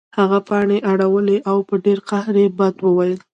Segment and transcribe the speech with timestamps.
[0.17, 3.17] هغه پاڼې اړولې او په ډیر قهر یې بد ویل